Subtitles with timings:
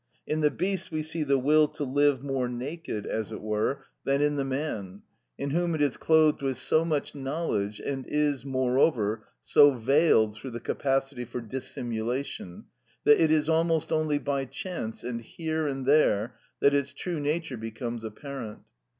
[0.25, 4.19] In the beast we see the will to live more naked, as it were, than
[4.19, 5.03] in the man,
[5.37, 10.49] in whom it is clothed with so much knowledge, and is, moreover, so veiled through
[10.49, 12.65] the capacity for dissimulation,
[13.03, 17.55] that it is almost only by chance, and here and there, that its true nature
[17.55, 18.61] becomes apparent.